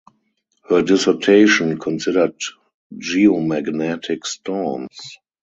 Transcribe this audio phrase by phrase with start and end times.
[0.67, 2.33] Her dissertation considered
[2.91, 4.97] geomagnetic storms.